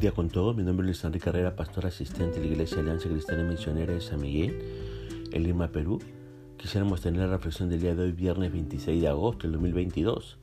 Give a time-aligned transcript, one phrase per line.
[0.00, 3.10] día con todos, mi nombre es Luis Enrique Carrera, pastor asistente de la Iglesia Alianza
[3.10, 4.58] Cristiana Misionera de San Miguel,
[5.30, 5.98] en Lima, Perú.
[6.56, 10.38] Quisiéramos tener la reflexión del día de hoy, viernes 26 de agosto del 2022.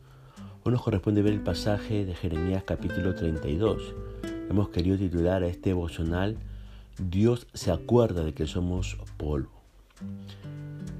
[0.63, 3.95] Hoy nos corresponde ver el pasaje de Jeremías capítulo 32.
[4.47, 6.37] Hemos querido titular a este devocional
[6.99, 9.63] Dios se acuerda de que somos polvo.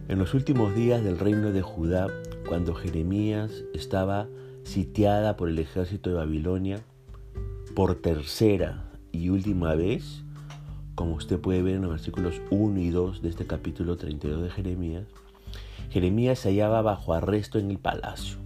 [0.07, 2.07] En los últimos días del reino de Judá,
[2.47, 4.27] cuando Jeremías estaba
[4.63, 6.81] sitiada por el ejército de Babilonia,
[7.77, 10.23] por tercera y última vez,
[10.95, 14.49] como usted puede ver en los versículos 1 y 2 de este capítulo 32 de
[14.49, 15.05] Jeremías,
[15.91, 18.37] Jeremías se hallaba bajo arresto en el palacio.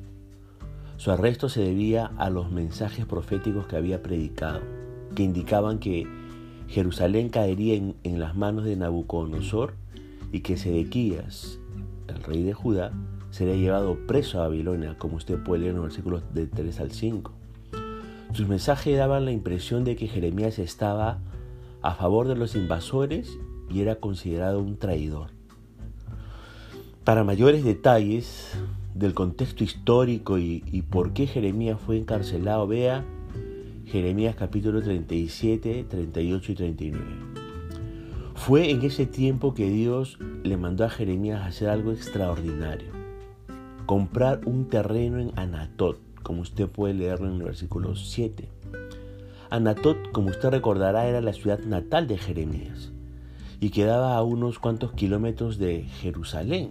[0.97, 4.59] Su arresto se debía a los mensajes proféticos que había predicado,
[5.15, 6.05] que indicaban que
[6.67, 9.75] Jerusalén caería en, las manos de Nabucodonosor
[10.33, 11.57] y que Sedequías,
[12.09, 12.91] el rey de Judá,
[13.29, 16.91] sería llevado preso a Babilonia, como usted puede leer en los versículos de 3 al
[16.91, 17.31] 5.
[18.33, 21.19] Sus mensajes daban la impresión de que Jeremías estaba
[21.81, 23.37] a favor de los invasores
[23.69, 25.31] y era considerado un traidor.
[27.03, 28.57] Para mayores detalles
[28.93, 33.03] del contexto histórico y, por qué Jeremías fue encarcelado, vea
[33.85, 37.05] Jeremías capítulo 37, 38 y 39.
[38.35, 42.91] Fue en ese tiempo que Dios le mandó a Jeremías hacer algo extraordinario,
[43.85, 45.99] comprar un terreno en Anatot,
[46.31, 48.47] como usted puede leerlo en el versículo 7.
[49.49, 52.93] Anatot, como usted recordará, era la ciudad natal de Jeremías
[53.59, 56.69] y quedaba a unos cuantos kilómetros de Jerusalén.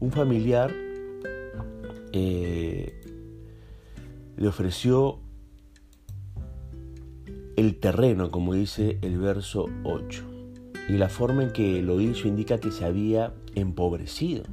[0.00, 0.72] Un familiar
[2.12, 2.94] eh,
[4.38, 5.18] le ofreció
[7.56, 10.24] el terreno, como dice el verso 8,
[10.88, 14.44] y la forma en que lo hizo indica que se había empobrecido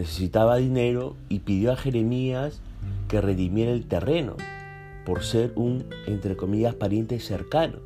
[0.00, 2.62] necesitaba dinero y pidió a Jeremías
[3.06, 4.36] que redimiera el terreno
[5.04, 7.80] por ser un, entre comillas, pariente cercano,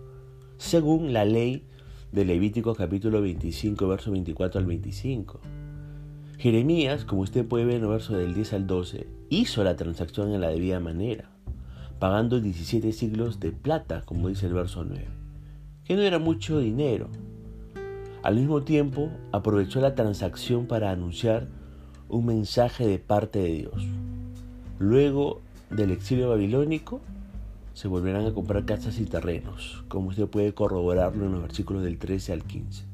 [0.56, 1.64] según la ley
[2.12, 5.40] de Levítico capítulo 25, verso 24 al 25.
[6.38, 10.30] Jeremías, como usted puede ver en el verso del 10 al 12, hizo la transacción
[10.32, 11.30] en la debida manera,
[11.98, 15.04] pagando 17 siglos de plata, como dice el verso 9,
[15.84, 17.08] que no era mucho dinero.
[18.22, 21.48] Al mismo tiempo, aprovechó la transacción para anunciar
[22.08, 23.86] un mensaje de parte de Dios.
[24.78, 27.00] Luego del exilio babilónico,
[27.74, 31.98] se volverán a comprar casas y terrenos, como usted puede corroborarlo en los versículos del
[31.98, 32.84] 13 al 15.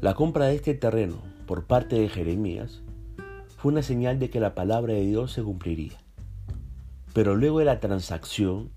[0.00, 1.16] La compra de este terreno
[1.46, 2.80] por parte de Jeremías
[3.56, 5.98] fue una señal de que la palabra de Dios se cumpliría.
[7.12, 8.70] Pero luego de la transacción,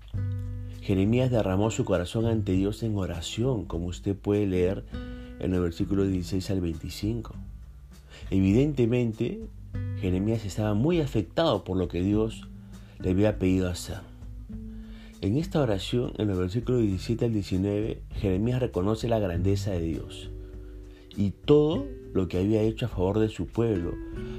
[0.82, 4.84] Jeremías derramó su corazón ante Dios en oración, como usted puede leer
[5.38, 7.34] en el versículo 16 al 25.
[8.30, 9.40] Evidentemente,
[10.00, 12.48] Jeremías estaba muy afectado por lo que Dios
[12.98, 14.00] le había pedido hacer.
[15.20, 20.30] En esta oración, en el versículo 17 al 19, Jeremías reconoce la grandeza de Dios
[21.16, 23.92] y todo lo que había hecho a favor de su pueblo,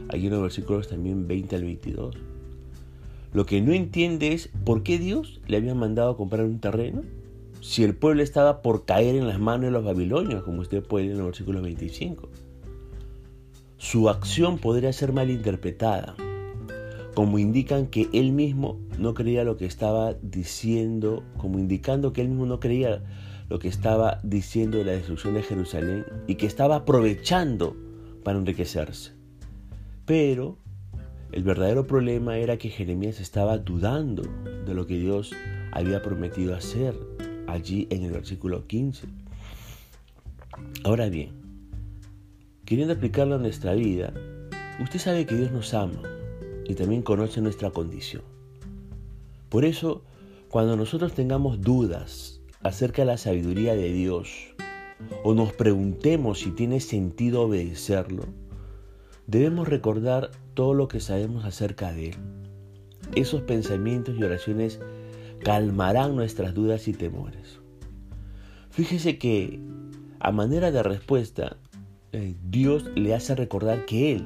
[0.10, 2.18] aquí en los versículos también 20 al 22.
[3.34, 7.04] Lo que no entiende es por qué Dios le había mandado a comprar un terreno
[7.62, 11.06] si el pueblo estaba por caer en las manos de los babilonios, como usted puede
[11.06, 12.28] leer en el versículo 25
[13.84, 16.16] su acción podría ser malinterpretada,
[17.14, 22.30] como indican que él mismo no creía lo que estaba diciendo, como indicando que él
[22.30, 23.04] mismo no creía
[23.50, 27.76] lo que estaba diciendo de la destrucción de Jerusalén y que estaba aprovechando
[28.24, 29.12] para enriquecerse.
[30.06, 30.58] Pero
[31.34, 34.24] el verdadero problema era que Jeremías estaba dudando
[34.66, 35.34] de lo que Dios
[35.74, 36.96] había prometido hacer
[37.48, 39.08] allí en el versículo 15.
[40.86, 41.43] Ahora bien,
[42.66, 44.14] queriendo aplicarlo a nuestra vida,
[44.82, 46.02] usted sabe que Dios nos ama
[46.66, 48.24] y también conoce nuestra condición.
[49.50, 50.04] Por eso,
[50.50, 54.56] cuando nosotros tengamos dudas acerca de la sabiduría de Dios
[55.24, 58.24] o nos preguntemos si tiene sentido obedecerlo,
[59.28, 62.16] debemos recordar todo lo que sabemos acerca de Él.
[63.16, 64.80] Esos pensamientos y oraciones
[65.44, 67.60] calmarán nuestras dudas y temores.
[68.72, 69.60] Fíjese que,
[70.20, 71.58] a manera de respuesta,
[72.14, 74.24] eh, Dios le hace recordar que Él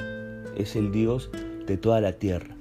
[0.57, 1.29] es el Dios
[1.65, 2.55] de toda la tierra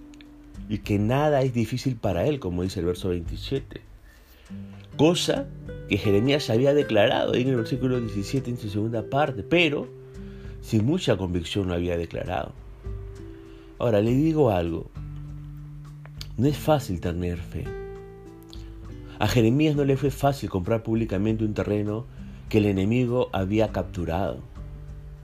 [0.68, 3.80] y que nada es difícil para Él, como dice el verso 27.
[4.96, 5.46] Cosa
[5.88, 9.88] que Jeremías había declarado en el versículo 17 en su segunda parte, pero
[10.62, 12.52] sin mucha convicción lo había declarado.
[13.78, 14.90] Ahora le digo algo,
[16.36, 17.64] no es fácil tener fe.
[19.18, 22.06] A Jeremías no le fue fácil comprar públicamente un terreno
[22.48, 24.55] que el enemigo había capturado.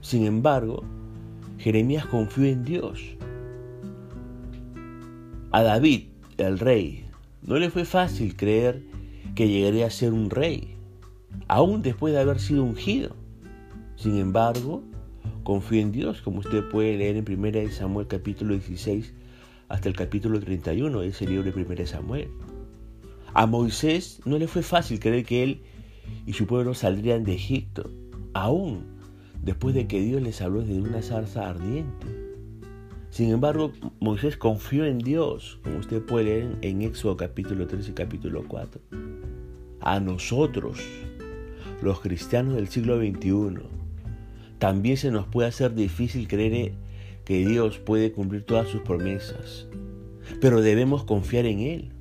[0.03, 0.83] Sin embargo,
[1.57, 2.99] Jeremías confió en Dios.
[5.51, 6.07] A David,
[6.37, 7.05] el rey,
[7.41, 8.83] no le fue fácil creer
[9.33, 10.75] que llegaría a ser un rey,
[11.47, 13.15] aún después de haber sido ungido.
[13.95, 14.83] Sin embargo,
[15.43, 19.13] confió en Dios, como usted puede leer en 1 Samuel capítulo 16
[19.69, 22.27] hasta el capítulo 31 de ese libro de 1 Samuel.
[23.33, 25.61] A Moisés no le fue fácil creer que él
[26.25, 27.89] y su pueblo saldrían de Egipto,
[28.33, 28.92] aún
[29.43, 32.07] después de que Dios les habló de una zarza ardiente.
[33.09, 37.91] Sin embargo, Moisés confió en Dios, como usted puede leer en Éxodo capítulo 3 y
[37.91, 38.81] capítulo 4.
[39.81, 40.79] A nosotros,
[41.81, 43.67] los cristianos del siglo XXI,
[44.57, 46.73] también se nos puede hacer difícil creer
[47.25, 49.67] que Dios puede cumplir todas sus promesas,
[50.41, 51.91] pero debemos confiar en Él.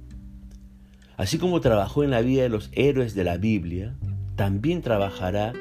[1.16, 3.96] Así como trabajó en la vida de los héroes de la Biblia,
[4.36, 5.52] también trabajará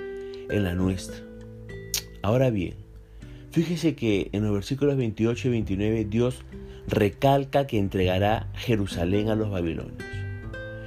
[0.49, 1.30] en la nuestra.
[2.21, 2.75] Ahora bien,
[3.51, 6.43] fíjese que en los versículos 28 y 29 Dios
[6.87, 10.03] recalca que entregará Jerusalén a los babilonios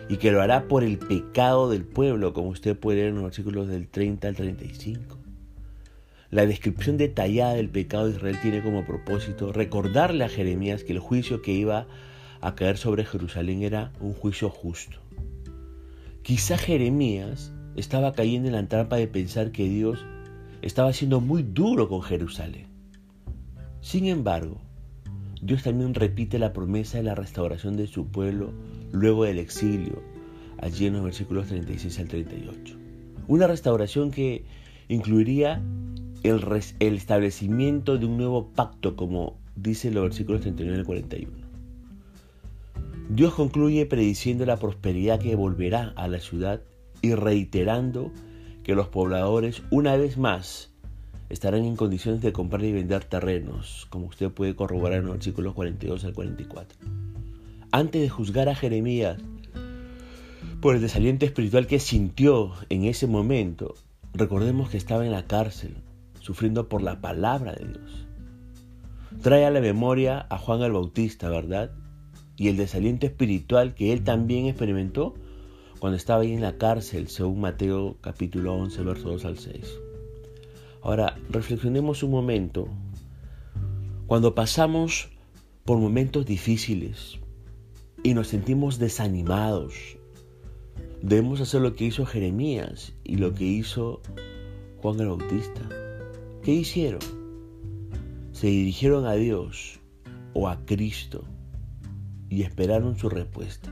[0.09, 3.25] y que lo hará por el pecado del pueblo, como usted puede leer en los
[3.25, 5.19] versículos del 30 al 35.
[6.31, 10.99] La descripción detallada del pecado de Israel tiene como propósito recordarle a Jeremías que el
[10.99, 11.87] juicio que iba
[12.41, 14.99] a caer sobre Jerusalén era un juicio justo.
[16.23, 20.05] Quizá Jeremías estaba cayendo en la trampa de pensar que Dios
[20.65, 22.67] estaba siendo muy duro con Jerusalén.
[23.83, 24.63] Sin embargo,
[25.43, 28.51] Dios también repite la promesa de la restauración de su pueblo
[28.91, 30.03] luego del exilio,
[30.59, 32.77] allí en los versículos 36 al 38.
[33.29, 34.47] Una restauración que
[34.89, 35.63] incluiría
[36.23, 36.43] el,
[36.81, 41.33] establecimiento de un nuevo pacto, como dice los versículos 39 al 41.
[43.11, 46.63] Dios concluye prediciendo la prosperidad que volverá a la ciudad
[47.03, 48.13] y reiterando
[48.65, 50.71] que los pobladores una vez más
[51.29, 55.55] estarán en condiciones de comprar y vender terrenos, como usted puede corroborar en los versículos
[55.55, 56.79] 42 al 44.
[57.71, 59.19] Antes de juzgar a Jeremías
[60.61, 63.75] por el desaliento espiritual que sintió en ese momento,
[64.15, 65.75] recordemos que estaba en la cárcel,
[66.21, 68.07] sufriendo por la palabra de Dios.
[69.21, 71.73] Trae a la memoria a Juan el Bautista, ¿verdad?
[72.37, 75.15] Y el desaliento espiritual que él también experimentó
[75.85, 79.81] cuando estaba ahí en la cárcel, según Mateo capítulo 11, versos 2 al 6.
[80.81, 82.69] Ahora, reflexionemos un momento.
[84.07, 85.11] Cuando pasamos
[85.67, 87.19] por momentos difíciles
[88.03, 89.75] y nos sentimos desanimados,
[91.03, 94.01] debemos hacer lo que hizo Jeremías y lo que hizo
[94.81, 95.69] Juan el Bautista.
[96.43, 97.03] ¿Qué hicieron?
[98.33, 99.81] Se dirigieron a Dios
[100.33, 101.25] o a Cristo
[102.31, 103.71] y esperaron su respuesta.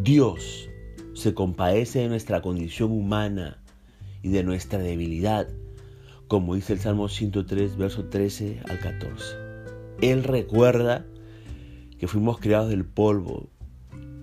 [0.00, 0.70] Dios
[1.12, 3.58] se compadece de nuestra condición humana
[4.22, 5.48] y de nuestra debilidad,
[6.28, 9.34] como dice el Salmo 103, verso 13 al 14.
[10.00, 11.04] Él recuerda
[11.98, 13.48] que fuimos creados del polvo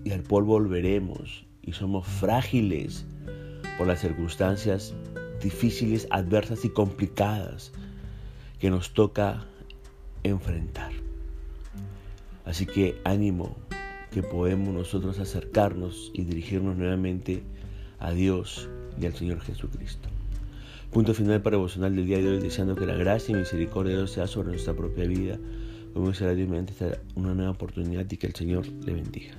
[0.06, 3.06] y al polvo volveremos y somos frágiles
[3.78, 4.94] por las circunstancias
[5.44, 7.74] difíciles, adversas y complicadas
[8.60, 9.44] que nos toca
[10.24, 10.94] enfrentar.
[12.46, 13.58] Así que ánimo
[14.16, 17.44] que podemos nosotros acercarnos y dirigirnos nuevamente
[18.00, 20.08] a Dios y al Señor Jesucristo.
[20.90, 23.98] Punto final para devocional del día de hoy, deseando que la gracia y misericordia de
[23.98, 25.38] Dios sea sobre nuestra propia vida.
[25.94, 26.74] Como será Dios mediante
[27.16, 29.36] una nueva oportunidad y que el Señor le bendiga.